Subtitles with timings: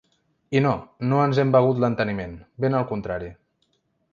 [0.59, 0.71] I no,
[1.11, 2.33] no ens hem begut l’enteniment,
[2.65, 3.31] ben al contrari.